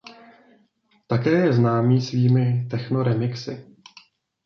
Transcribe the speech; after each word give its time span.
Také 1.07 1.29
je 1.29 1.53
známý 1.53 2.01
svými 2.01 2.67
techno 2.71 3.03
remixy. 3.03 3.75